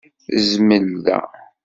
Zmel 0.49 0.87
da. 1.05 1.19